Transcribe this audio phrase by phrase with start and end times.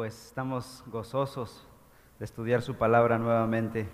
[0.00, 1.62] pues estamos gozosos
[2.18, 3.86] de estudiar su palabra nuevamente.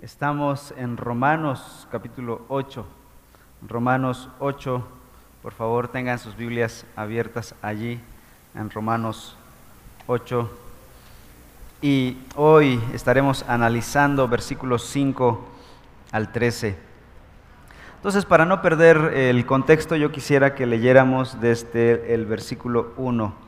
[0.00, 2.86] Estamos en Romanos capítulo 8.
[3.66, 4.80] Romanos 8,
[5.42, 8.00] por favor tengan sus Biblias abiertas allí,
[8.54, 9.36] en Romanos
[10.06, 10.48] 8.
[11.82, 15.48] Y hoy estaremos analizando versículos 5
[16.12, 16.78] al 13.
[17.96, 23.47] Entonces, para no perder el contexto, yo quisiera que leyéramos desde el versículo 1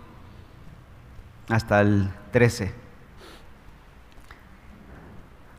[1.50, 2.72] hasta el 13.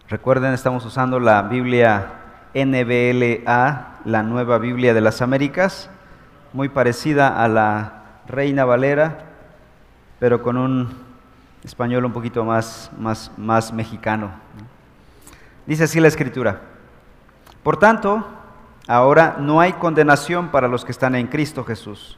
[0.08, 2.14] Recuerden, estamos usando la Biblia
[2.54, 5.90] NBLA, la nueva Biblia de las Américas,
[6.54, 9.26] muy parecida a la Reina Valera,
[10.20, 10.90] pero con un
[11.64, 14.32] español un poquito más, más, más mexicano.
[15.66, 16.62] Dice así la escritura.
[17.64, 18.28] Por tanto,
[18.88, 22.18] ahora no hay condenación para los que están en Cristo Jesús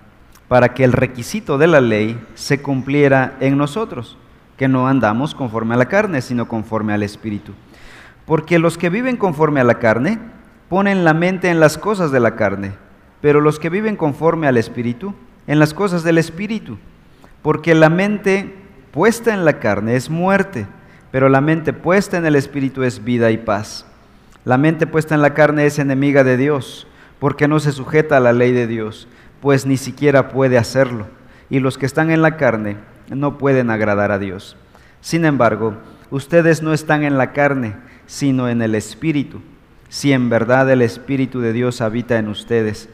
[0.51, 4.17] para que el requisito de la ley se cumpliera en nosotros,
[4.57, 7.53] que no andamos conforme a la carne, sino conforme al Espíritu.
[8.25, 10.19] Porque los que viven conforme a la carne
[10.67, 12.73] ponen la mente en las cosas de la carne,
[13.21, 15.13] pero los que viven conforme al Espíritu,
[15.47, 16.77] en las cosas del Espíritu.
[17.41, 18.53] Porque la mente
[18.91, 20.67] puesta en la carne es muerte,
[21.11, 23.85] pero la mente puesta en el Espíritu es vida y paz.
[24.43, 26.87] La mente puesta en la carne es enemiga de Dios,
[27.19, 29.07] porque no se sujeta a la ley de Dios
[29.41, 31.07] pues ni siquiera puede hacerlo,
[31.49, 32.77] y los que están en la carne
[33.09, 34.55] no pueden agradar a Dios.
[35.01, 35.75] Sin embargo,
[36.11, 37.75] ustedes no están en la carne,
[38.05, 39.41] sino en el Espíritu,
[39.89, 42.87] si en verdad el Espíritu de Dios habita en ustedes.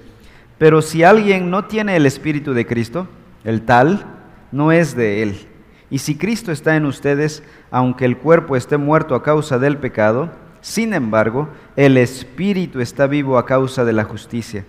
[0.58, 3.08] Pero si alguien no tiene el Espíritu de Cristo,
[3.44, 4.06] el tal
[4.52, 5.48] no es de él.
[5.90, 10.32] Y si Cristo está en ustedes, aunque el cuerpo esté muerto a causa del pecado,
[10.62, 14.66] sin embargo, el Espíritu está vivo a causa de la justicia.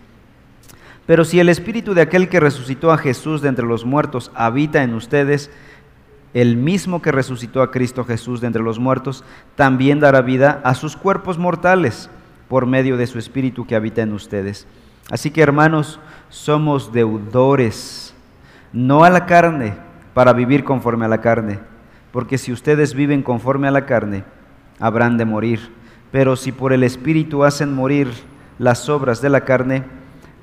[1.09, 4.83] Pero si el espíritu de aquel que resucitó a Jesús de entre los muertos habita
[4.83, 5.51] en ustedes,
[6.35, 9.25] el mismo que resucitó a Cristo Jesús de entre los muertos,
[9.57, 12.11] también dará vida a sus cuerpos mortales
[12.47, 14.67] por medio de su espíritu que habita en ustedes.
[15.11, 15.99] Así que hermanos,
[16.29, 18.13] somos deudores,
[18.75, 19.77] no a la carne,
[20.13, 21.59] para vivir conforme a la carne,
[22.13, 24.25] porque si ustedes viven conforme a la carne,
[24.79, 25.73] habrán de morir.
[26.13, 28.09] Pero si por el espíritu hacen morir
[28.59, 29.85] las obras de la carne,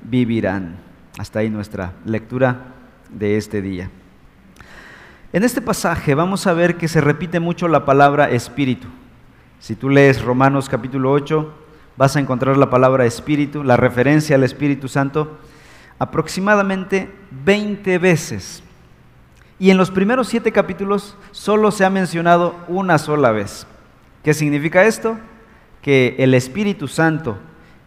[0.02, 0.76] vivirán.
[1.18, 2.74] Hasta ahí nuestra lectura
[3.10, 3.90] de este día.
[5.32, 8.88] En este pasaje vamos a ver que se repite mucho la palabra espíritu.
[9.58, 11.52] Si tú lees Romanos capítulo 8,
[11.96, 15.38] vas a encontrar la palabra espíritu, la referencia al Espíritu Santo,
[15.98, 17.10] aproximadamente
[17.44, 18.62] 20 veces.
[19.58, 23.66] Y en los primeros siete capítulos solo se ha mencionado una sola vez.
[24.22, 25.18] ¿Qué significa esto?
[25.80, 27.38] Que el Espíritu Santo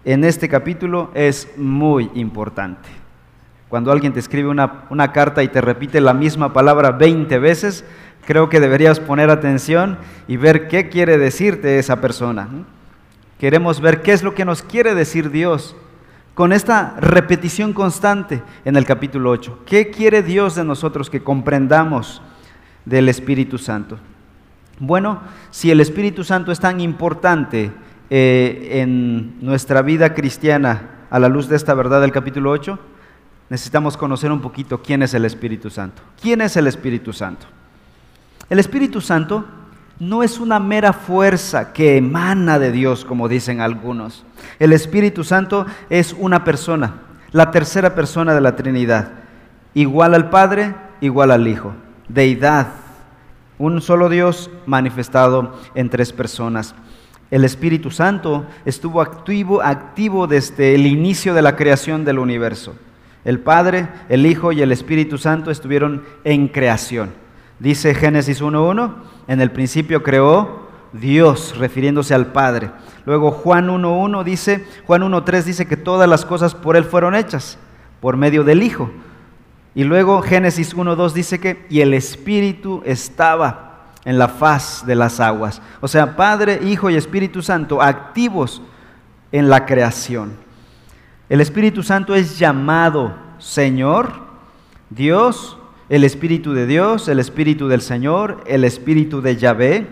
[0.06, 2.90] en este capítulo es muy importante.
[3.68, 7.86] Cuando alguien te escribe una, carta y te repite la misma palabra 20 veces,
[8.26, 12.50] creo que deberías poner atención y ver qué quiere decirte esa persona.
[13.40, 15.76] Queremos ver qué es lo que nos quiere decir Dios
[16.34, 19.60] con esta repetición constante en el capítulo 8.
[19.66, 22.22] ¿Qué quiere Dios de nosotros que comprendamos
[22.86, 24.00] del Espíritu Santo?
[24.80, 25.20] Bueno,
[25.52, 27.72] si el Espíritu Santo es tan importante,
[28.09, 32.80] eh, en nuestra vida cristiana a la luz de esta verdad del capítulo 8,
[33.50, 36.02] necesitamos conocer un poquito quién es el Espíritu Santo.
[36.22, 37.46] ¿Quién es el Espíritu Santo?
[38.50, 39.46] El Espíritu Santo
[40.00, 44.24] no es una mera fuerza que emana de Dios, como dicen algunos.
[44.58, 46.96] El Espíritu Santo es una persona,
[47.31, 49.12] la tercera persona de la Trinidad,
[49.74, 51.74] igual al Padre, igual al Hijo,
[52.08, 52.68] deidad,
[53.58, 56.74] un solo Dios manifestado en tres personas.
[57.31, 62.76] El Espíritu Santo estuvo activo, desde el inicio de la creación del universo.
[63.24, 67.12] El Padre, el Hijo y el Espíritu Santo estuvieron en creación.
[67.60, 68.94] Dice Génesis 1.1,
[69.28, 72.72] en el principio creó Dios, refiriéndose al Padre.
[73.06, 77.60] Luego Juan 1.1 dice, Juan 1.3 dice que todas las cosas por Él fueron hechas,
[78.00, 78.90] por medio del Hijo.
[79.76, 83.69] Y luego Génesis 1.2 dice que, y el Espíritu estaba
[84.06, 85.62] en la faz de las aguas.
[85.81, 88.62] O sea, Padre, Hijo y Espíritu Santo activos
[89.31, 90.34] en la creación.
[91.28, 94.13] El Espíritu Santo es llamado Señor,
[94.90, 95.57] Dios,
[95.90, 99.88] el Espíritu de Dios, el Espíritu del Señor, el Espíritu de Yahvé,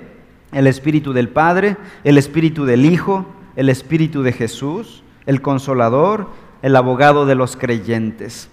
[0.51, 3.25] el Espíritu del Padre, el Espíritu del Hijo,
[3.55, 6.29] el Espíritu de Jesús, el Consolador,
[6.61, 8.49] el abogado de los creyentes.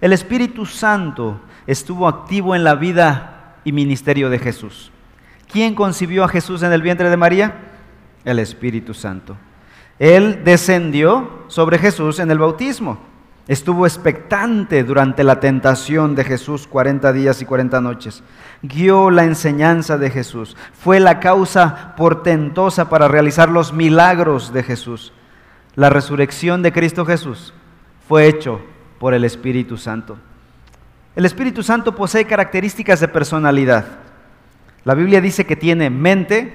[0.00, 3.33] El Espíritu Santo estuvo activo en la vida
[3.64, 4.92] y ministerio de Jesús.
[5.50, 7.54] ¿Quién concibió a Jesús en el vientre de María?
[8.24, 9.36] El Espíritu Santo.
[9.98, 12.98] Él descendió sobre Jesús en el bautismo.
[13.46, 18.22] Estuvo expectante durante la tentación de Jesús 40 días y 40 noches.
[18.62, 20.56] Guió la enseñanza de Jesús.
[20.72, 25.12] Fue la causa portentosa para realizar los milagros de Jesús.
[25.74, 27.52] La resurrección de Cristo Jesús
[28.08, 28.62] fue hecho
[28.98, 30.16] por el Espíritu Santo.
[31.16, 33.86] El Espíritu Santo posee características de personalidad.
[34.84, 36.52] La Biblia dice que tiene mente,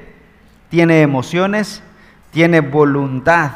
[0.69, 1.81] tiene emociones,
[2.31, 3.51] tiene voluntad.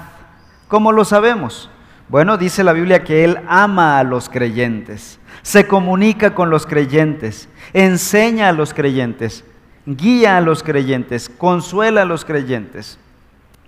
[0.69, 1.69] ¿Cómo lo sabemos?
[2.07, 7.49] Bueno, dice la Biblia que Él ama a los creyentes, se comunica con los creyentes,
[7.73, 9.43] enseña a los creyentes,
[9.85, 12.97] guía a los creyentes, consuela a los creyentes.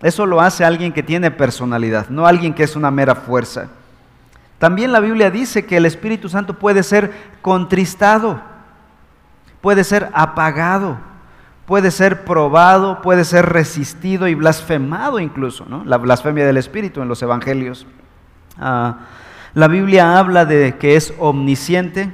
[0.01, 3.69] Eso lo hace alguien que tiene personalidad, no alguien que es una mera fuerza.
[4.59, 7.11] También la Biblia dice que el Espíritu Santo puede ser
[7.41, 8.41] contristado,
[9.61, 10.97] puede ser apagado,
[11.65, 15.83] puede ser probado, puede ser resistido y blasfemado incluso, ¿no?
[15.83, 17.85] La blasfemia del Espíritu en los Evangelios.
[18.57, 18.99] Ah,
[19.53, 22.13] la Biblia habla de que es omnisciente,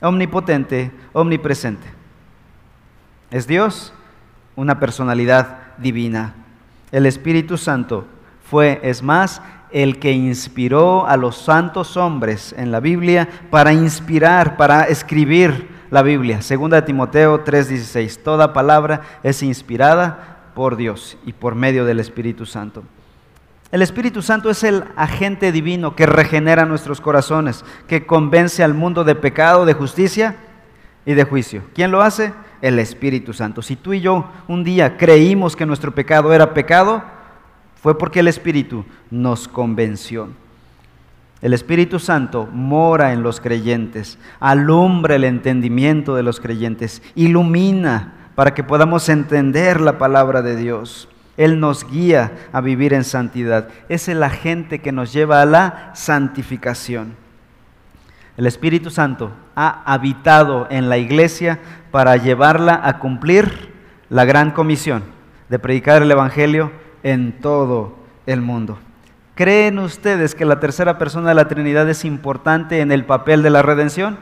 [0.00, 1.86] omnipotente, omnipresente.
[3.30, 3.92] Es Dios,
[4.56, 6.34] una personalidad divina.
[6.90, 8.06] El Espíritu Santo
[8.48, 14.56] fue, es más, el que inspiró a los santos hombres en la Biblia para inspirar,
[14.56, 16.42] para escribir la Biblia.
[16.42, 18.22] Segunda de Timoteo 3:16.
[18.22, 22.82] Toda palabra es inspirada por Dios y por medio del Espíritu Santo.
[23.70, 29.04] El Espíritu Santo es el agente divino que regenera nuestros corazones, que convence al mundo
[29.04, 30.36] de pecado, de justicia
[31.04, 31.62] y de juicio.
[31.74, 32.32] ¿Quién lo hace?
[32.62, 33.60] El Espíritu Santo.
[33.60, 37.02] Si tú y yo un día creímos que nuestro pecado era pecado,
[37.82, 40.28] fue porque el Espíritu nos convenció.
[41.40, 48.54] El Espíritu Santo mora en los creyentes, alumbra el entendimiento de los creyentes, ilumina para
[48.54, 51.08] que podamos entender la palabra de Dios.
[51.36, 53.68] Él nos guía a vivir en santidad.
[53.88, 57.14] Es el agente que nos lleva a la santificación.
[58.36, 61.60] El Espíritu Santo ha habitado en la iglesia
[61.92, 63.72] para llevarla a cumplir
[64.10, 65.04] la gran comisión
[65.48, 66.72] de predicar el Evangelio
[67.02, 67.96] en todo
[68.26, 68.78] el mundo.
[69.34, 73.50] ¿Creen ustedes que la tercera persona de la Trinidad es importante en el papel de
[73.50, 74.18] la redención?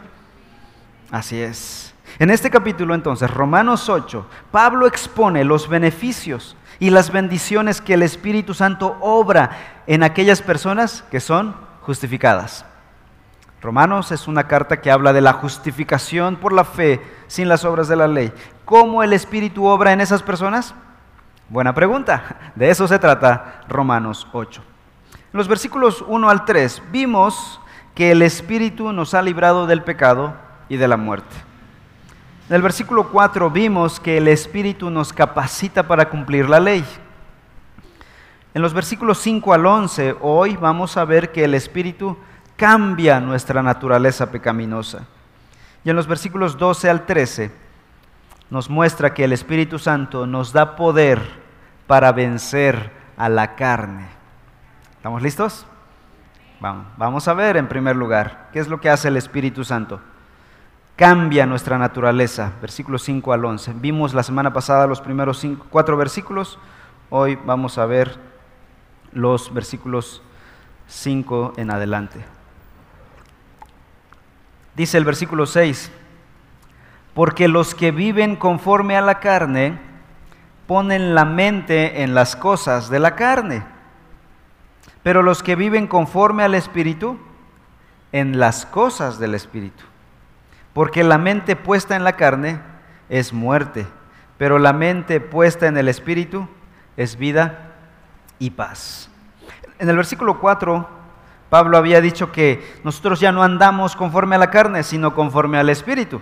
[1.10, 1.94] Así es.
[2.18, 8.02] En este capítulo entonces, Romanos 8, Pablo expone los beneficios y las bendiciones que el
[8.02, 9.50] Espíritu Santo obra
[9.86, 12.64] en aquellas personas que son justificadas.
[13.62, 17.88] Romanos es una carta que habla de la justificación por la fe sin las obras
[17.88, 18.32] de la ley.
[18.64, 20.74] ¿Cómo el Espíritu obra en esas personas?
[21.48, 22.52] Buena pregunta.
[22.56, 24.62] De eso se trata Romanos 8.
[25.12, 27.60] En los versículos 1 al 3 vimos
[27.94, 30.34] que el Espíritu nos ha librado del pecado
[30.68, 31.36] y de la muerte.
[32.48, 36.84] En el versículo 4 vimos que el Espíritu nos capacita para cumplir la ley.
[38.52, 42.16] En los versículos 5 al 11 hoy vamos a ver que el Espíritu
[42.56, 45.06] cambia nuestra naturaleza pecaminosa.
[45.84, 47.65] Y en los versículos 12 al 13
[48.50, 51.20] nos muestra que el Espíritu Santo nos da poder
[51.86, 54.06] para vencer a la carne.
[54.96, 55.66] ¿Estamos listos?
[56.60, 60.00] Vamos, vamos a ver en primer lugar qué es lo que hace el Espíritu Santo.
[60.96, 63.74] Cambia nuestra naturaleza, versículos 5 al 11.
[63.74, 66.58] Vimos la semana pasada los primeros cuatro versículos,
[67.10, 68.18] hoy vamos a ver
[69.12, 70.22] los versículos
[70.86, 72.24] 5 en adelante.
[74.74, 75.90] Dice el versículo 6,
[77.16, 79.78] porque los que viven conforme a la carne
[80.66, 83.64] ponen la mente en las cosas de la carne,
[85.02, 87.18] pero los que viven conforme al Espíritu,
[88.12, 89.82] en las cosas del Espíritu.
[90.74, 92.60] Porque la mente puesta en la carne
[93.08, 93.86] es muerte,
[94.36, 96.46] pero la mente puesta en el Espíritu
[96.98, 97.76] es vida
[98.38, 99.08] y paz.
[99.78, 100.86] En el versículo 4,
[101.48, 105.70] Pablo había dicho que nosotros ya no andamos conforme a la carne, sino conforme al
[105.70, 106.20] Espíritu.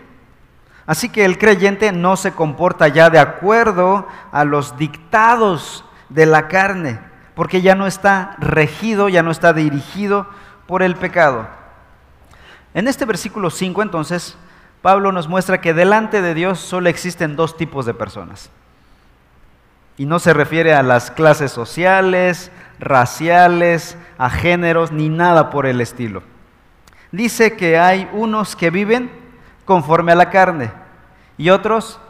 [0.86, 6.48] Así que el creyente no se comporta ya de acuerdo a los dictados de la
[6.48, 7.00] carne,
[7.34, 10.26] porque ya no está regido, ya no está dirigido
[10.66, 11.48] por el pecado.
[12.74, 14.36] En este versículo 5 entonces,
[14.82, 18.50] Pablo nos muestra que delante de Dios solo existen dos tipos de personas.
[19.96, 25.80] Y no se refiere a las clases sociales, raciales, a géneros, ni nada por el
[25.80, 26.22] estilo.
[27.12, 29.23] Dice que hay unos que viven
[29.64, 30.70] conforme a la carne
[31.36, 32.00] y otros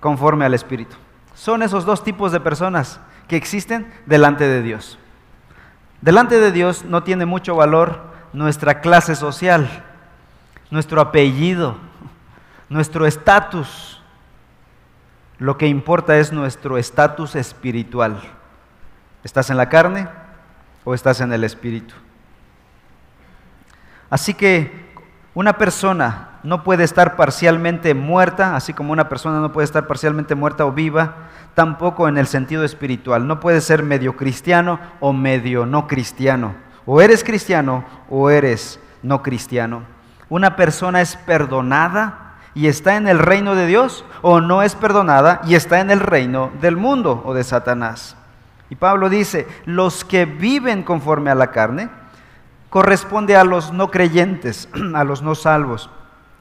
[0.00, 0.96] conforme al Espíritu.
[1.34, 4.98] son esos dos tipos de personas que existen delante de Dios.
[6.00, 8.00] Delante de Dios no tiene mucho valor
[8.32, 9.84] nuestra clase social,
[10.70, 11.76] nuestro apellido,
[12.68, 14.02] nuestro estatus.
[15.38, 18.20] Lo que importa es nuestro estatus espiritual.
[19.24, 20.08] ¿Estás en la carne
[20.84, 21.94] o estás en el espíritu?
[24.08, 24.86] Así que
[25.34, 30.36] una persona no puede estar parcialmente muerta, así como una persona no puede estar parcialmente
[30.36, 33.26] muerta o viva, tampoco en el sentido espiritual.
[33.26, 36.54] No puede ser medio cristiano o medio no cristiano.
[36.86, 39.82] O eres cristiano o eres no cristiano.
[40.28, 45.40] Una persona es perdonada y está en el reino de Dios o no es perdonada
[45.46, 48.16] y está en el reino del mundo o de Satanás.
[48.70, 51.88] Y Pablo dice, los que viven conforme a la carne
[52.70, 55.90] corresponde a los no creyentes, a los no salvos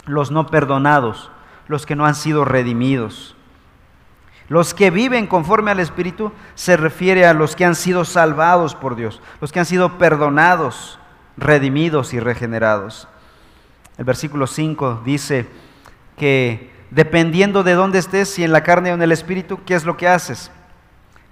[0.06, 1.32] los no perdonados,
[1.68, 3.36] los que no han sido redimidos.
[4.48, 8.96] Los que viven conforme al Espíritu se refiere a los que han sido salvados por
[8.96, 11.00] Dios, los que han sido perdonados,
[11.36, 13.08] redimidos y regenerados.
[13.98, 15.48] El versículo 5 dice
[16.18, 19.86] que dependiendo de dónde estés, si en la carne o en el Espíritu, ¿qué es
[19.86, 20.52] lo que haces?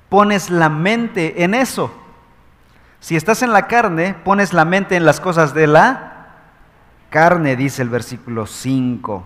[0.10, 1.94] Pones la mente en eso.
[3.00, 6.13] Si estás en la carne, pones la mente en las cosas de la
[7.14, 9.24] carne, dice el versículo 5.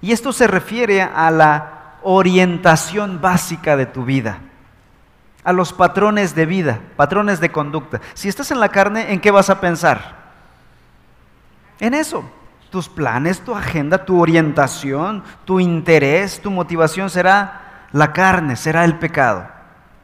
[0.00, 4.38] Y esto se refiere a la orientación básica de tu vida,
[5.44, 8.00] a los patrones de vida, patrones de conducta.
[8.14, 10.16] Si estás en la carne, ¿en qué vas a pensar?
[11.80, 12.24] En eso.
[12.70, 18.98] Tus planes, tu agenda, tu orientación, tu interés, tu motivación será la carne, será el
[18.98, 19.46] pecado.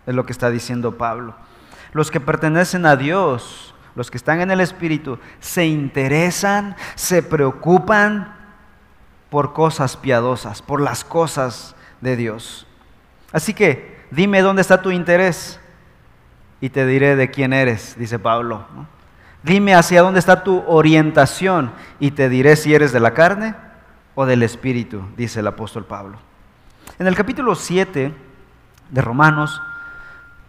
[0.07, 1.35] Es lo que está diciendo Pablo.
[1.93, 8.37] Los que pertenecen a Dios los que están en el Espíritu, se interesan, se preocupan
[9.31, 12.67] por cosas piadosas, por las cosas de Dios.
[13.33, 15.59] Así que dime dónde está tu interés
[16.61, 18.67] y te diré de quién eres, dice Pablo.
[19.43, 23.55] Dime hacia dónde está tu orientación y te diré si eres de la carne
[24.15, 26.19] o del Espíritu, dice el apóstol Pablo.
[26.99, 28.15] En el capítulo 7
[28.91, 29.61] de Romanos,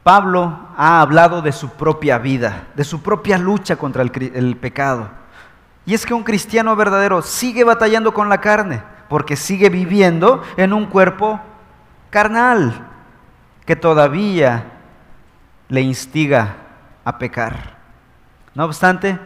[0.04, 5.10] Pablo ha hablado de su propia vida, de su propia lucha contra el, pecado.
[5.86, 10.74] Y es que un cristiano verdadero sigue batallando con la carne, porque sigue viviendo en
[10.74, 11.40] un cuerpo
[12.10, 12.88] carnal
[13.66, 14.66] que todavía
[15.70, 16.58] le instiga
[17.06, 17.78] a pecar.
[18.56, 19.18] No obstante,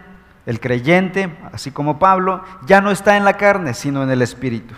[0.46, 4.76] el creyente, así como Pablo, ya no está en la carne, sino en el Espíritu.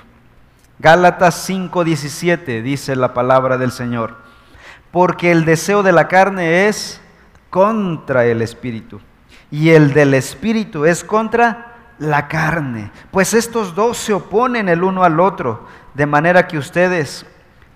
[0.79, 4.28] Gálatas 5:17 dice la palabra del Señor
[4.91, 7.01] porque el deseo de la carne es
[7.50, 9.00] contra el espíritu
[9.51, 11.65] y el del espíritu es contra
[11.98, 17.25] la carne, pues estos dos se oponen el uno al otro, de manera que ustedes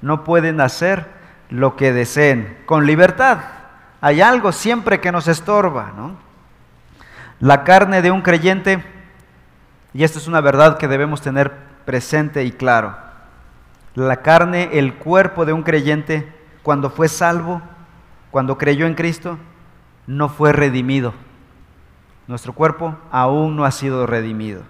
[0.01, 1.07] no pueden hacer
[1.49, 3.39] lo que deseen con libertad.
[4.01, 6.15] Hay algo siempre que nos estorba, ¿no?
[7.39, 8.83] La carne de un creyente,
[9.93, 11.51] y esto es una verdad que debemos tener
[11.85, 12.95] presente y claro,
[13.95, 16.31] la carne, el cuerpo de un creyente
[16.63, 17.61] cuando fue salvo,
[18.31, 19.37] cuando creyó en Cristo,
[20.07, 21.13] no fue redimido.
[22.27, 24.63] Nuestro cuerpo aún no ha sido redimido.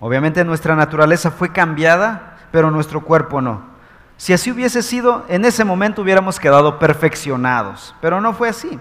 [0.00, 3.72] Obviamente nuestra naturaleza fue cambiada, pero nuestro cuerpo no.
[4.16, 8.78] Si así hubiese sido, en ese momento hubiéramos quedado perfeccionados, pero no fue así.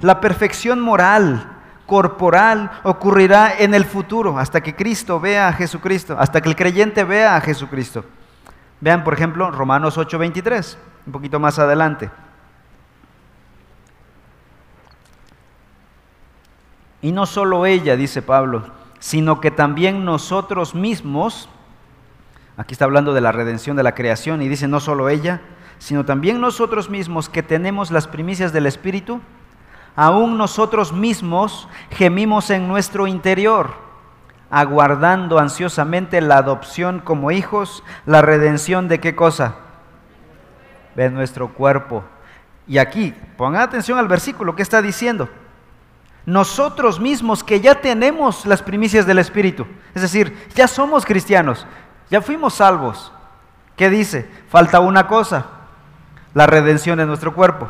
[0.00, 1.48] La perfección moral,
[1.86, 7.02] corporal, ocurrirá en el futuro, hasta que Cristo vea a Jesucristo, hasta que el creyente
[7.02, 8.04] vea a Jesucristo.
[8.80, 12.10] Vean, por ejemplo, Romanos 8:23 un poquito más adelante.
[17.02, 18.64] Y no solo ella, dice Pablo,
[18.98, 21.50] sino que también nosotros mismos,
[22.56, 25.42] aquí está hablando de la redención de la creación y dice no solo ella,
[25.78, 29.20] sino también nosotros mismos que tenemos las primicias del Espíritu,
[29.96, 33.74] aún nosotros mismos gemimos en nuestro interior,
[34.48, 39.56] aguardando ansiosamente la adopción como hijos, la redención de qué cosa?
[40.94, 42.04] De nuestro cuerpo.
[42.66, 45.28] Y aquí, pongan atención al versículo que está diciendo.
[46.26, 51.66] Nosotros mismos que ya tenemos las primicias del Espíritu, es decir, ya somos cristianos,
[52.10, 53.12] ya fuimos salvos.
[53.76, 54.28] ¿Qué dice?
[54.48, 55.46] Falta una cosa,
[56.32, 57.68] la redención de nuestro cuerpo.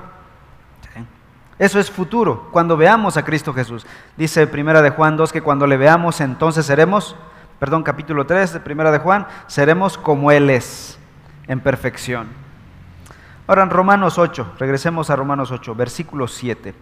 [1.58, 3.86] Eso es futuro, cuando veamos a Cristo Jesús.
[4.16, 7.16] Dice Primera de Juan 2 que cuando le veamos entonces seremos,
[7.60, 10.98] perdón, capítulo 3 de Primera de Juan, seremos como Él es,
[11.46, 12.43] en perfección.
[13.46, 16.74] Ahora en Romanos 8, regresemos a Romanos 8, versículo 7.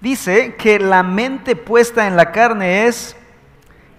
[0.00, 3.16] Dice que la mente puesta en la carne es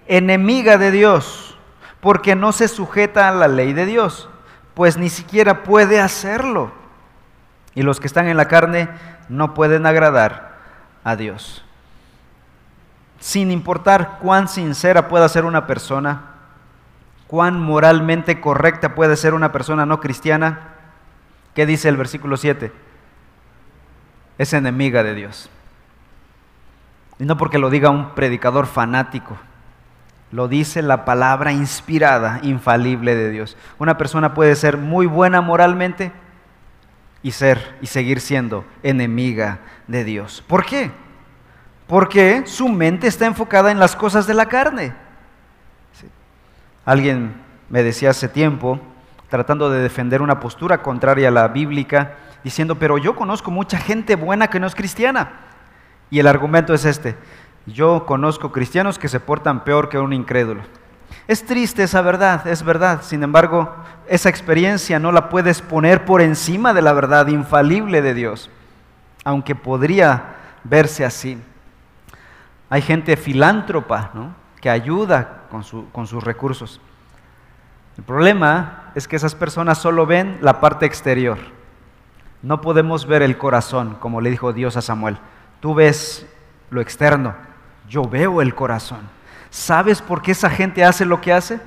[0.08, 1.58] enemiga de Dios,
[2.02, 4.30] porque no se sujeta a la ley de Dios,
[4.74, 6.72] pues ni siquiera puede hacerlo.
[7.76, 8.90] Y los que están en la carne
[9.30, 10.58] no pueden agradar
[11.04, 11.64] a Dios.
[13.20, 16.39] Sin importar cuán sincera pueda ser una persona,
[17.30, 20.74] cuán moralmente correcta puede ser una persona no cristiana,
[21.54, 22.72] ¿qué dice el versículo 7?
[24.40, 25.48] Es enemiga de Dios.
[27.20, 29.38] Y no porque lo diga un predicador fanático,
[30.32, 33.58] lo dice la palabra inspirada, infalible de Dios.
[33.78, 36.12] Una persona puede ser muy buena moralmente
[37.22, 40.44] y ser y seguir siendo enemiga de Dios.
[40.48, 40.90] ¿Por qué?
[41.86, 45.09] Porque su mente está enfocada en las cosas de la carne.
[46.90, 47.36] Alguien
[47.70, 48.80] me decía hace tiempo,
[49.30, 54.16] tratando de defender una postura contraria a la bíblica, diciendo, pero yo conozco mucha gente
[54.16, 55.34] buena que no es cristiana.
[56.10, 57.16] Y el argumento es este,
[57.68, 60.64] yo conozco cristianos que se portan peor que un incrédulo.
[61.28, 63.04] Es triste esa verdad, es verdad.
[63.04, 63.72] Sin embargo,
[64.08, 68.50] esa experiencia no la puedes poner por encima de la verdad infalible de Dios,
[69.24, 71.40] aunque podría verse así.
[72.68, 74.12] Hay gente filántropa
[74.60, 75.64] que ayuda con,
[76.08, 76.80] sus recursos.
[77.98, 81.38] El problema es que esas personas solo ven la parte exterior.
[82.42, 85.18] No podemos ver el corazón, como le dijo Dios a Samuel.
[85.60, 86.26] Tú ves
[86.70, 87.36] lo externo,
[87.88, 89.02] yo veo el corazón.
[89.50, 91.60] ¿Sabes por qué esa gente hace lo que hace?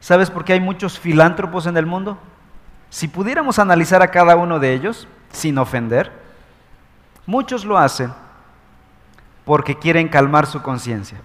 [0.00, 2.18] ¿Sabes por qué hay muchos filántropos en el mundo?
[2.90, 6.12] Si pudiéramos analizar a cada uno de ellos, sin ofender,
[7.24, 8.12] muchos lo hacen
[9.44, 11.18] porque quieren calmar su conciencia.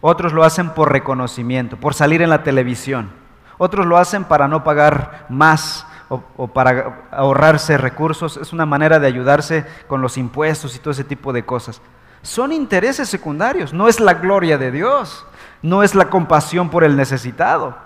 [0.00, 3.10] Otros lo hacen por reconocimiento, por salir en la televisión.
[3.58, 8.36] Otros lo hacen para no pagar más o, para ahorrarse recursos.
[8.36, 11.80] Es una manera de ayudarse con los impuestos y todo ese tipo de cosas
[12.22, 15.24] son intereses secundarios, no es la gloria de Dios,
[15.62, 17.76] no es la compasión por el necesitado.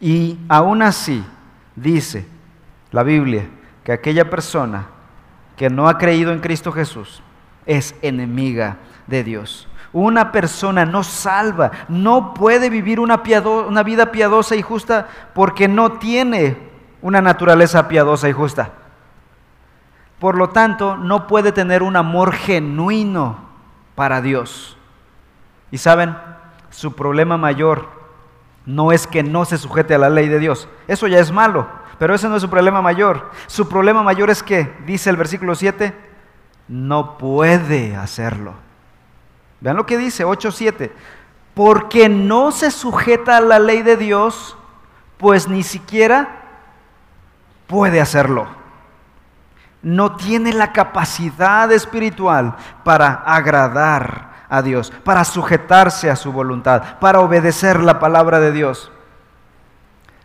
[0.00, 1.24] Y aún así
[1.76, 2.26] dice
[2.90, 3.48] la Biblia
[3.84, 4.86] que aquella persona
[5.56, 7.22] que no ha creído en Cristo Jesús
[7.66, 9.68] es enemiga de Dios.
[9.92, 16.70] Una persona no salva, no puede vivir una, vida piadosa y justa porque no tiene
[17.02, 18.70] una naturaleza piadosa y justa.
[20.20, 23.38] Por lo tanto, no puede tener un amor genuino
[23.96, 24.76] para Dios.
[25.72, 26.16] Y saben,
[26.70, 27.88] su problema mayor
[28.66, 30.68] no es que no se sujete a la ley de Dios.
[30.86, 31.66] Eso ya es malo,
[31.98, 33.30] pero ese no es su problema mayor.
[33.46, 35.94] Su problema mayor es que, dice el versículo 7,
[36.68, 38.69] no puede hacerlo.
[39.60, 40.90] Vean lo que dice 8.7.
[41.54, 44.56] Porque no se sujeta a la ley de Dios,
[45.18, 46.36] pues ni siquiera
[47.66, 48.60] puede hacerlo
[49.82, 57.20] no tiene la capacidad espiritual para agradar a Dios, para sujetarse a su voluntad, para
[57.20, 58.90] obedecer la palabra de Dios.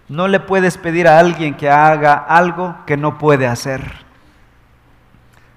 [0.07, 4.05] No le puedes pedir a alguien que haga algo que no puede hacer.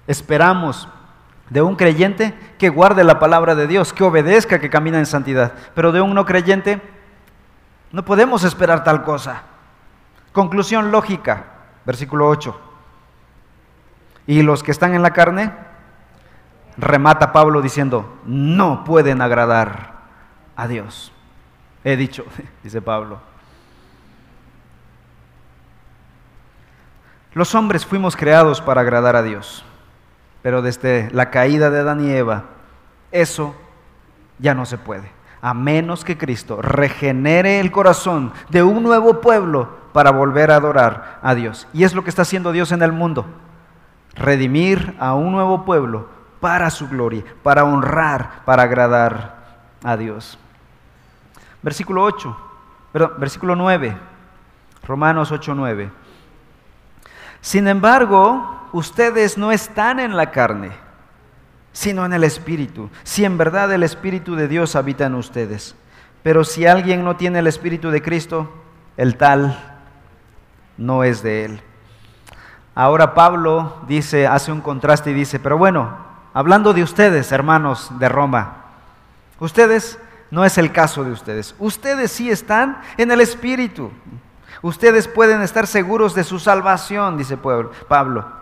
[0.07, 0.87] Esperamos
[1.49, 5.53] de un creyente que guarde la palabra de Dios, que obedezca, que camina en santidad.
[5.73, 6.81] Pero de un no creyente
[7.91, 9.43] no podemos esperar tal cosa.
[10.31, 11.45] Conclusión lógica,
[11.85, 12.59] versículo 8.
[14.27, 15.51] Y los que están en la carne,
[16.77, 19.93] remata Pablo diciendo, no pueden agradar
[20.55, 21.11] a Dios.
[21.83, 22.25] He dicho,
[22.63, 23.19] dice Pablo.
[27.33, 29.63] Los hombres fuimos creados para agradar a Dios,
[30.41, 32.45] pero desde la caída de Adán y Eva,
[33.11, 33.55] eso
[34.37, 39.79] ya no se puede, a menos que Cristo regenere el corazón de un nuevo pueblo
[39.93, 41.67] para volver a adorar a Dios.
[41.73, 43.25] Y es lo que está haciendo Dios en el mundo
[44.15, 46.07] redimir a un nuevo pueblo
[46.39, 49.35] para su gloria, para honrar, para agradar
[49.83, 50.37] a Dios.
[51.61, 52.37] Versículo 8,
[52.91, 53.97] perdón, versículo 9,
[54.85, 55.91] Romanos 8, 9.
[57.41, 60.71] Sin embargo, ustedes no están en la carne,
[61.71, 65.75] sino en el Espíritu, si en verdad el Espíritu de Dios habita en ustedes.
[66.23, 68.51] Pero si alguien no tiene el Espíritu de Cristo,
[68.97, 69.79] el tal
[70.77, 71.61] no es de él.
[72.75, 75.97] Ahora Pablo dice, hace un contraste y dice, pero bueno,
[76.33, 78.65] hablando de ustedes, hermanos de Roma,
[79.39, 79.99] ustedes
[80.31, 81.55] no es el caso de ustedes.
[81.59, 83.91] Ustedes sí están en el Espíritu.
[84.61, 88.38] Ustedes pueden estar seguros de su salvación, dice Pablo.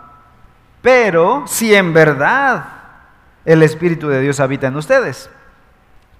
[0.88, 2.63] Pero si en verdad
[3.43, 5.30] el Espíritu de Dios habita en ustedes,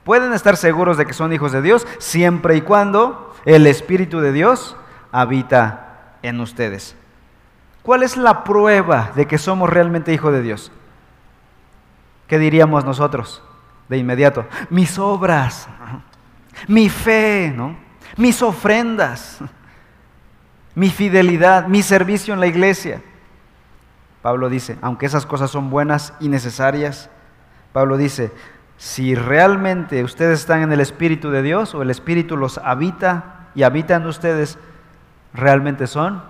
[0.04, 4.34] pueden estar seguros de que son hijos de Dios siempre y cuando el Espíritu de
[4.34, 4.76] Dios
[5.14, 6.98] habita en ustedes.
[7.82, 10.70] ¿Cuál es la prueba de que somos realmente hijos de Dios?
[12.28, 13.42] ¿Qué diríamos nosotros
[13.88, 14.48] de inmediato?
[14.70, 15.70] Mis obras,
[16.68, 17.78] mi fe, ¿no?
[18.18, 19.40] mis ofrendas.
[20.76, 23.02] mi fidelidad, mi servicio en la iglesia.
[24.28, 27.10] Pablo dice, aunque esas cosas son buenas y necesarias,
[27.72, 28.34] Pablo dice,
[28.76, 33.64] si realmente ustedes están en el Espíritu de Dios o el Espíritu los habita y
[33.64, 34.58] habita en ustedes,
[35.34, 36.22] realmente son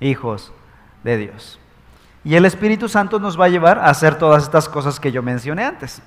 [0.00, 0.52] hijos
[1.02, 1.58] de Dios.
[2.24, 5.22] Y el Espíritu Santo nos va a llevar a hacer todas estas cosas que yo
[5.22, 6.02] mencioné antes.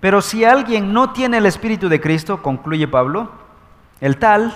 [0.00, 3.30] Pero si alguien no tiene el Espíritu de Cristo, concluye Pablo,
[4.02, 4.52] el tal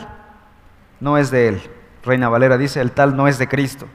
[1.01, 1.63] no es de él.
[2.05, 3.89] Reina Valera dice, el tal no es de Cristo.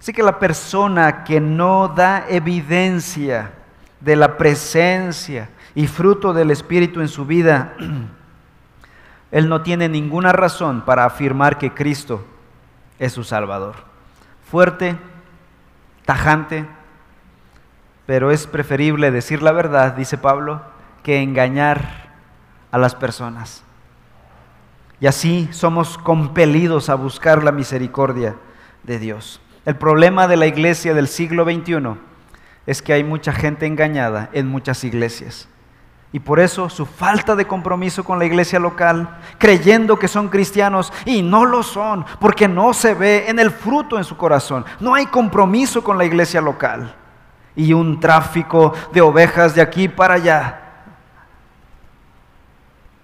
[0.00, 3.52] Así que la persona que no da evidencia
[4.00, 7.74] de la presencia y fruto del Espíritu en su vida,
[9.30, 12.24] él no tiene ninguna razón para afirmar que Cristo
[12.98, 13.74] es su Salvador.
[14.48, 14.96] Fuerte,
[16.04, 16.66] tajante,
[18.06, 20.62] pero es preferible decir la verdad, dice Pablo,
[21.02, 22.10] que engañar
[22.70, 23.64] a las personas.
[25.00, 28.36] Y así somos compelidos a buscar la misericordia
[28.82, 29.40] de Dios.
[29.66, 31.96] El problema de la iglesia del siglo XXI
[32.66, 35.48] es que hay mucha gente engañada en muchas iglesias.
[36.12, 40.92] Y por eso su falta de compromiso con la iglesia local, creyendo que son cristianos
[41.04, 44.64] y no lo son, porque no se ve en el fruto en su corazón.
[44.78, 46.94] No hay compromiso con la iglesia local
[47.56, 50.60] y un tráfico de ovejas de aquí para allá.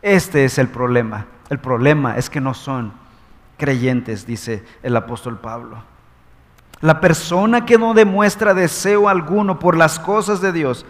[0.00, 1.26] Este es el problema.
[1.50, 2.92] El problema es que no son
[3.58, 5.91] creyentes, dice el apóstol Pablo.
[6.82, 10.84] La persona que no demuestra deseo alguno por las cosas de Dios,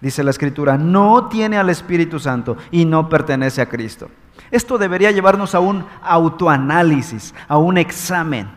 [0.00, 4.08] dice la Escritura, no tiene al Espíritu Santo y no pertenece a Cristo.
[4.52, 8.48] Esto debería llevarnos a un autoanálisis, a un examen.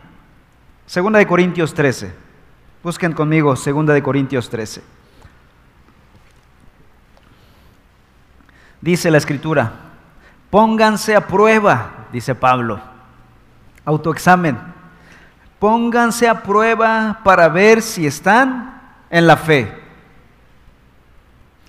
[0.86, 2.14] Segunda de Corintios 13.
[2.84, 4.82] Busquen conmigo 2 de Corintios 13.
[8.80, 9.72] Dice la escritura,
[10.50, 12.80] pónganse a prueba, dice Pablo.
[13.84, 14.69] Autoexamen.
[15.60, 19.72] Pónganse a prueba para ver si están en la fe.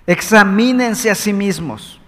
[0.08, 2.00] Examínense a sí mismos.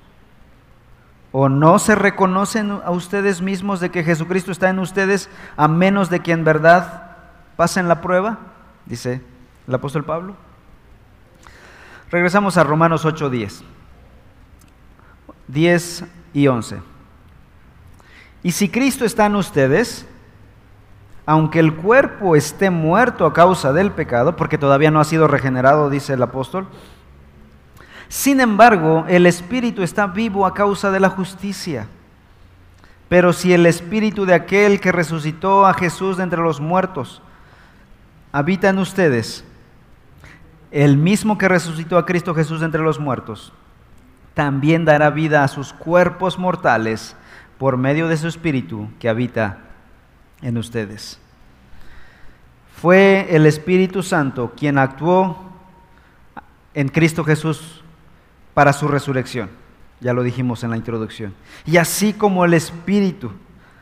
[1.31, 6.09] ¿O no se reconocen a ustedes mismos de que Jesucristo está en ustedes a menos
[6.09, 7.17] de que en verdad
[7.57, 8.39] pasen la prueba?
[8.85, 9.21] dice
[9.67, 10.35] el apóstol Pablo.
[12.11, 13.63] Regresamos a Romanos 8, 10.
[15.47, 16.81] 10 y 11.
[18.43, 20.05] Y si Cristo está en ustedes,
[21.25, 25.89] aunque el cuerpo esté muerto a causa del pecado, porque todavía no ha sido regenerado,
[25.89, 26.67] dice el apóstol,
[28.09, 31.87] sin embargo, el espíritu está vivo a causa de la justicia.
[33.09, 37.21] Pero si el espíritu de aquel que resucitó a Jesús de entre los muertos
[38.31, 39.43] habita en ustedes,
[40.71, 43.53] el mismo que resucitó a Cristo Jesús de entre los muertos,
[44.33, 47.15] también dará vida a sus cuerpos mortales
[47.57, 49.59] por medio de su Espíritu que habita
[50.43, 51.19] en ustedes.
[52.79, 55.51] Fue el Espíritu Santo quien actuó
[56.75, 57.83] en Cristo Jesús
[58.53, 59.49] para su resurrección.
[59.99, 61.33] Ya lo dijimos en la introducción.
[61.65, 63.31] Y así como el Espíritu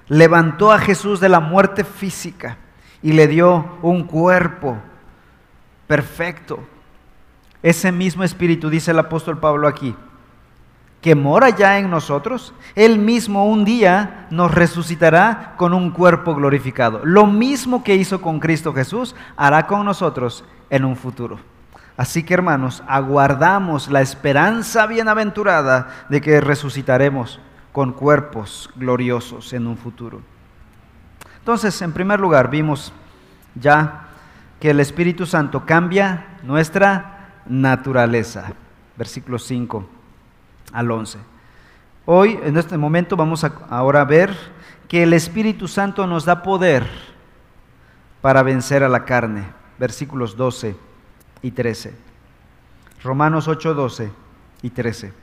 [0.07, 2.57] levantó a Jesús de la muerte física,
[3.01, 4.77] y le dio un cuerpo
[5.87, 6.59] perfecto.
[7.63, 9.95] Ese mismo espíritu, dice el apóstol Pablo aquí,
[11.01, 17.01] que mora ya en nosotros, Él mismo un día nos resucitará con un cuerpo glorificado.
[17.03, 21.39] Lo mismo que hizo con Cristo Jesús, hará con nosotros en un futuro.
[21.97, 27.39] Así que hermanos, aguardamos la esperanza bienaventurada de que resucitaremos
[27.71, 30.21] con cuerpos gloriosos en un futuro.
[31.39, 32.93] Entonces, en primer lugar, vimos
[33.55, 34.07] ya
[34.59, 38.53] que el Espíritu Santo cambia nuestra naturaleza.
[38.95, 40.00] Versículo 5
[40.73, 41.19] al 11.
[42.05, 44.35] Hoy, en este momento, vamos a ahora ver
[44.87, 46.87] que el Espíritu Santo nos da poder
[48.21, 49.45] para vencer a la carne.
[49.79, 50.75] Versículos 12
[51.41, 51.93] y 13.
[53.03, 54.11] Romanos 8, 12
[54.61, 55.13] y 13.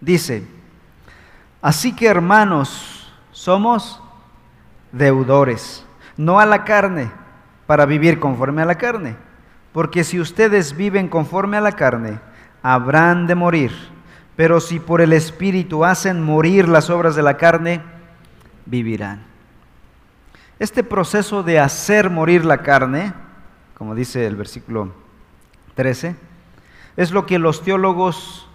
[0.00, 0.46] Dice,
[1.62, 4.02] así que hermanos, somos
[4.92, 5.84] deudores,
[6.16, 7.10] no a la carne,
[7.66, 9.16] para vivir conforme a la carne.
[9.72, 12.18] Porque si ustedes viven conforme a la carne,
[12.66, 13.70] habrán de morir.
[14.34, 17.80] Pero si por el Espíritu hacen morir las obras de la carne,
[18.64, 19.22] vivirán.
[20.58, 23.14] Este proceso de hacer morir la carne,
[23.74, 24.92] como dice el versículo
[25.76, 26.16] 13,
[26.96, 28.48] es lo que los teólogos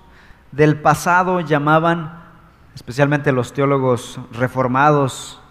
[0.51, 2.21] del pasado llamaban,
[2.75, 5.41] especialmente los teólogos reformados,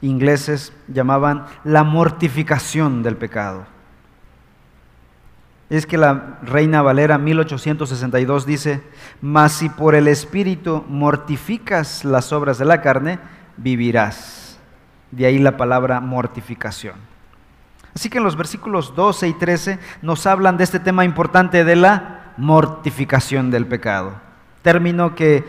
[0.00, 3.66] ingleses llamaban la mortificación del pecado.
[5.68, 8.82] Es que la Reina Valera 1862 dice,
[9.20, 13.18] mas si por el Espíritu mortificas las obras de la carne,
[13.56, 14.58] vivirás.
[15.10, 16.94] De ahí la palabra mortificación.
[17.94, 21.76] Así que en los versículos 12 y 13 nos hablan de este tema importante de
[21.76, 24.12] la mortificación del pecado.
[24.62, 25.44] Término que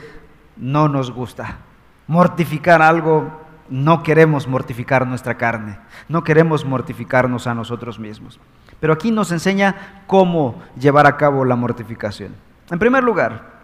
[0.56, 1.58] no nos gusta.
[2.08, 5.78] Mortificar algo, no queremos mortificar nuestra carne,
[6.08, 8.40] no queremos mortificarnos a nosotros mismos.
[8.80, 12.36] Pero aquí nos enseña cómo llevar a cabo la mortificación.
[12.70, 13.58] En primer lugar,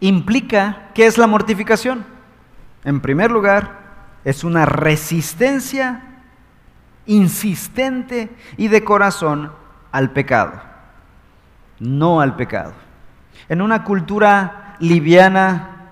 [0.00, 2.04] implica qué es la mortificación.
[2.84, 3.78] En primer lugar,
[4.24, 6.02] es una resistencia
[7.06, 9.52] insistente y de corazón
[9.92, 10.52] al pecado,
[11.78, 12.72] no al pecado.
[13.48, 15.90] En una cultura liviana,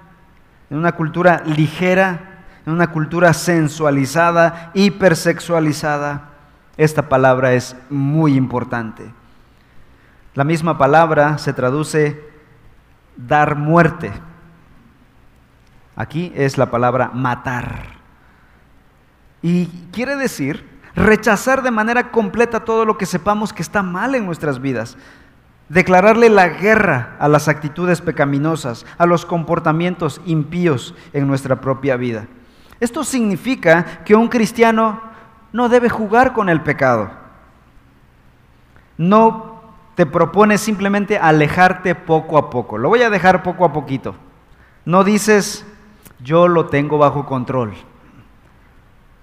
[0.70, 2.38] en una cultura ligera,
[2.68, 6.28] en una cultura sensualizada, hipersexualizada,
[6.76, 9.11] esta palabra es muy importante.
[10.35, 12.22] La misma palabra se traduce
[13.16, 14.12] dar muerte.
[15.96, 17.85] Aquí es la palabra matar.
[19.40, 24.26] Y quiere decir rechazar de manera completa todo lo que sepamos que está mal en
[24.26, 24.98] nuestras vidas.
[25.70, 32.26] Declararle la guerra a las actitudes pecaminosas, a los comportamientos impíos en nuestra propia vida.
[32.81, 35.01] Esto significa que un cristiano
[35.53, 37.11] no debe jugar con el pecado.
[38.97, 39.61] No
[39.95, 42.79] te propone simplemente alejarte poco a poco.
[42.79, 44.14] Lo voy a dejar poco a poquito.
[44.85, 45.67] No dices,
[46.21, 47.75] yo lo tengo bajo control.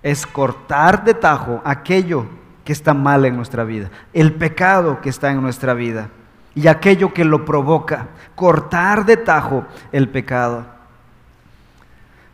[0.04, 2.26] Es cortar de tajo aquello
[2.64, 6.10] que está mal en nuestra vida, el pecado que está en nuestra vida
[6.56, 8.08] y aquello que lo provoca.
[8.36, 10.75] Cortar de tajo el pecado.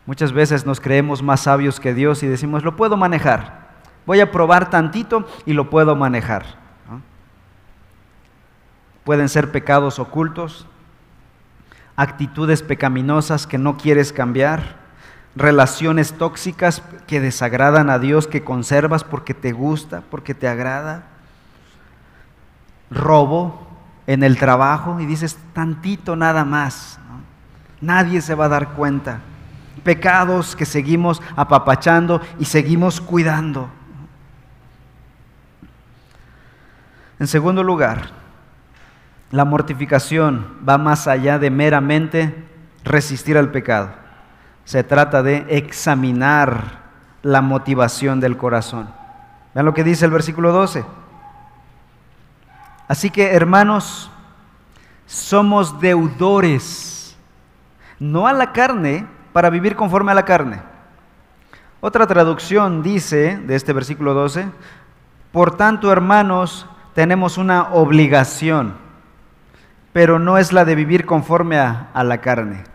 [0.05, 3.69] Muchas veces nos creemos más sabios que Dios y decimos, lo puedo manejar.
[4.05, 6.59] Voy a probar tantito y lo puedo manejar.
[9.03, 10.67] Pueden ser pecados ocultos,
[11.95, 14.81] actitudes pecaminosas que no quieres cambiar,
[15.35, 21.03] relaciones tóxicas que desagradan a Dios, que conservas porque te gusta, porque te agrada,
[22.89, 23.67] robo
[24.07, 26.99] en el trabajo y dices tantito nada más,
[27.79, 29.21] nadie se va a dar cuenta,
[29.83, 33.69] pecados que seguimos apapachando y seguimos cuidando.
[37.19, 38.09] En segundo lugar,
[39.31, 42.45] la mortificación va más allá de meramente
[42.83, 43.91] resistir al pecado.
[44.65, 46.81] Se trata de examinar
[47.23, 48.89] la motivación del corazón.
[49.53, 50.83] Vean lo que dice el versículo 12.
[52.87, 54.11] Así que, hermanos,
[55.05, 57.15] somos deudores,
[57.99, 60.61] no a la carne, para vivir conforme a la carne.
[61.79, 64.45] Otra traducción dice de este versículo 12,
[65.31, 68.75] por tanto, hermanos, tenemos una obligación,
[69.93, 72.65] pero no es la de vivir conforme a, la carne.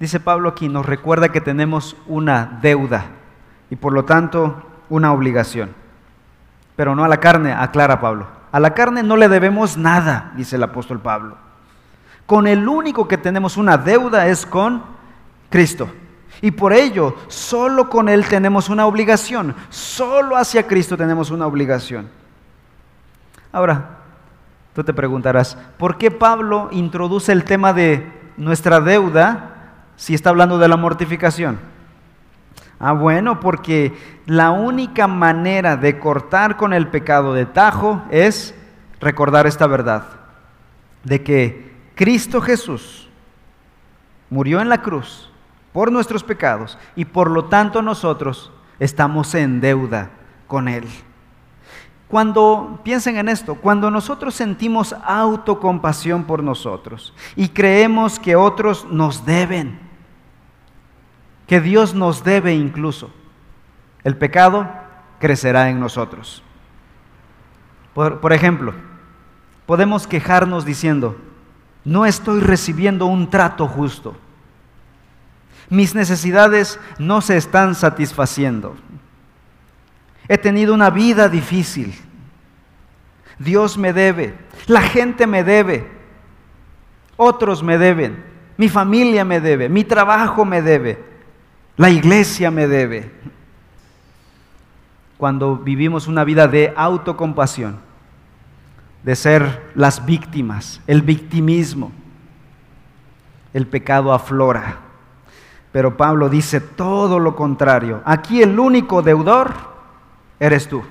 [0.00, 3.04] Dice Pablo aquí, nos recuerda que tenemos una deuda
[3.70, 5.70] y por lo tanto una obligación,
[6.74, 8.26] pero no a la carne, aclara Pablo.
[8.50, 11.36] A la carne no le debemos nada, dice el apóstol Pablo.
[12.30, 14.84] Con el único que tenemos una deuda es con
[15.48, 15.90] Cristo.
[16.40, 22.08] Y por ello, solo con Él tenemos una obligación, solo hacia Cristo tenemos una obligación.
[23.50, 23.98] Ahora,
[24.76, 30.56] tú te preguntarás, ¿por qué Pablo introduce el tema de nuestra deuda si está hablando
[30.56, 31.58] de la mortificación?
[32.78, 33.92] Ah, bueno, porque
[34.26, 38.54] la única manera de cortar con el pecado de tajo es
[39.00, 40.04] recordar esta verdad,
[41.02, 41.69] de que
[42.00, 43.06] Cristo Jesús
[44.30, 45.30] murió en la cruz
[45.70, 50.10] por nuestros pecados y por lo tanto nosotros estamos en deuda
[50.46, 50.88] con Él.
[52.08, 59.26] Cuando piensen en esto, cuando nosotros sentimos autocompasión por nosotros y creemos que otros nos
[59.26, 59.78] deben,
[61.46, 63.10] que Dios nos debe incluso,
[64.04, 64.66] el pecado
[65.18, 66.42] crecerá en nosotros.
[67.92, 68.72] Por, por, ejemplo,
[69.66, 71.14] podemos quejarnos diciendo,
[71.84, 74.16] no estoy recibiendo un trato justo,
[75.68, 78.76] mis necesidades no se están satisfaciendo.
[80.28, 81.94] He tenido una vida difícil.
[83.38, 85.90] Dios me debe, la gente me debe,
[87.16, 88.22] otros me deben,
[88.56, 91.02] mi familia me debe, mi trabajo me debe,
[91.76, 93.10] la iglesia me debe.
[95.16, 97.78] Cuando vivimos una vida de autocompasión,
[99.02, 101.92] de ser las víctimas, el victimismo,
[103.52, 104.78] el pecado aflora.
[105.72, 108.02] Pero Pablo dice todo lo contrario.
[108.04, 109.54] Aquí el único deudor
[110.38, 110.82] eres tú.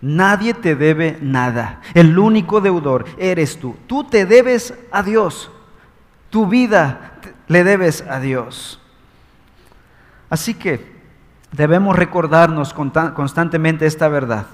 [0.00, 1.80] Nadie te debe nada.
[1.94, 3.76] El único deudor eres tú.
[3.86, 5.50] Tú te debes a Dios.
[6.30, 7.12] Tu vida
[7.48, 8.80] le debes a Dios.
[10.28, 10.96] Así que
[11.52, 14.46] debemos recordarnos constantemente esta verdad,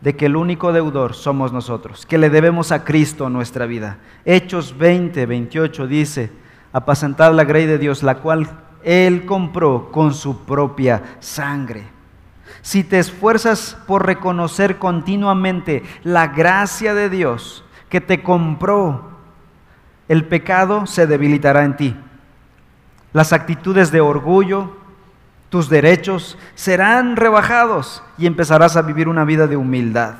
[0.00, 3.98] de que el único deudor somos nosotros, que le debemos a Cristo nuestra vida.
[4.24, 6.30] Hechos 20, 28 dice,
[6.72, 8.48] apacentad la grey de Dios, la cual
[8.84, 11.84] Él compró con su propia sangre.
[12.62, 19.08] Si te esfuerzas por reconocer continuamente la gracia de Dios que te compró,
[20.08, 21.96] el pecado se debilitará en ti.
[23.12, 24.77] Las actitudes de orgullo,
[25.48, 30.16] tus derechos serán rebajados y empezarás a vivir una vida de humildad.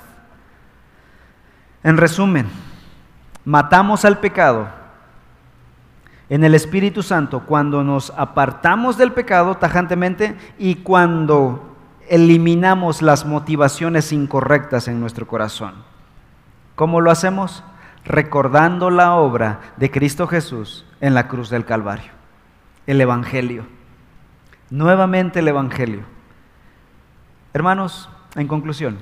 [1.83, 2.47] En resumen,
[3.45, 4.69] matamos al pecado
[6.29, 11.77] en el Espíritu Santo cuando nos apartamos del pecado tajantemente y cuando
[12.09, 15.75] eliminamos las motivaciones incorrectas en nuestro corazón.
[16.75, 17.65] ¿Cómo lo hacemos?
[18.05, 22.13] Recordando la obra de Cristo Jesús en la cruz del Calvario,
[22.87, 23.78] el Evangelio.
[24.71, 26.03] Nuevamente el Evangelio.
[27.55, 28.99] Hermanos, en conclusión,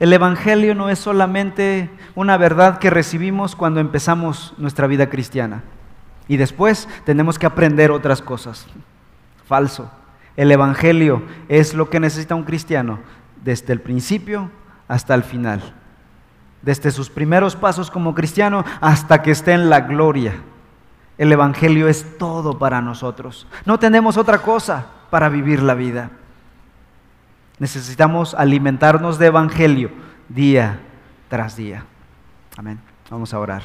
[0.00, 5.62] el Evangelio no es solamente una verdad que recibimos cuando empezamos nuestra vida cristiana
[6.28, 8.66] y después tenemos que aprender otras cosas.
[9.46, 9.90] Falso.
[10.36, 13.00] El Evangelio es lo que necesita un cristiano
[13.44, 14.50] desde el principio
[14.88, 15.74] hasta el final.
[16.62, 20.34] Desde sus primeros pasos como cristiano hasta que esté en la gloria.
[21.18, 23.46] El Evangelio es todo para nosotros.
[23.66, 26.08] No tenemos otra cosa para vivir la vida.
[27.58, 29.90] Necesitamos alimentarnos de Evangelio
[30.30, 30.80] día
[31.28, 31.84] tras día.
[32.56, 32.80] Amén.
[33.10, 33.64] Vamos a orar.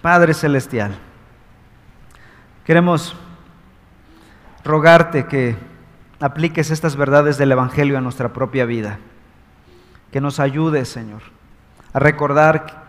[0.00, 0.94] Padre Celestial,
[2.64, 3.14] queremos
[4.64, 5.54] rogarte que
[6.18, 9.00] apliques estas verdades del Evangelio a nuestra propia vida.
[10.10, 11.20] Que nos ayudes, Señor,
[11.92, 12.84] a recordar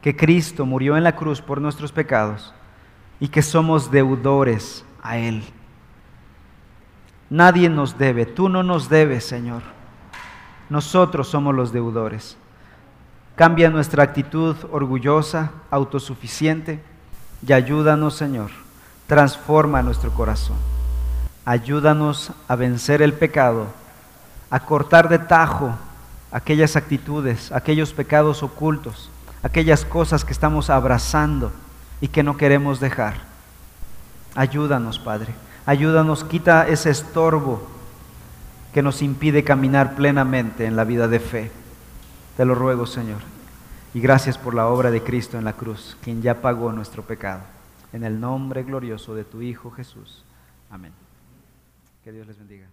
[0.00, 2.54] que Cristo murió en la cruz por nuestros pecados
[3.20, 5.44] y que somos deudores a Él.
[7.28, 9.62] Nadie nos debe, tú no nos debes, Señor.
[10.68, 12.36] Nosotros somos los deudores.
[13.34, 16.82] Cambia nuestra actitud orgullosa, autosuficiente
[17.46, 18.50] y ayúdanos, Señor.
[19.06, 20.56] Transforma nuestro corazón.
[21.44, 23.66] Ayúdanos a vencer el pecado,
[24.50, 25.76] a cortar de tajo
[26.32, 29.10] aquellas actitudes, aquellos pecados ocultos,
[29.42, 31.52] aquellas cosas que estamos abrazando
[32.00, 33.14] y que no queremos dejar.
[34.34, 35.34] Ayúdanos, Padre.
[35.66, 37.66] Ayúdanos, quita ese estorbo
[38.72, 41.50] que nos impide caminar plenamente en la vida de fe.
[42.36, 43.20] Te lo ruego, Señor.
[43.92, 47.40] Y gracias por la obra de Cristo en la cruz, quien ya pagó nuestro pecado.
[47.92, 50.22] En el nombre glorioso de tu Hijo Jesús.
[50.70, 50.92] Amén.
[52.04, 52.66] Que Dios les bendiga.